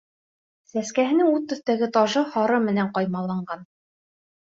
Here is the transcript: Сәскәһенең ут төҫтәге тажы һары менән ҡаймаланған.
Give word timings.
Сәскәһенең 0.71 1.29
ут 1.35 1.45
төҫтәге 1.53 1.91
тажы 1.99 2.25
һары 2.35 2.61
менән 2.67 2.93
ҡаймаланған. 3.01 3.67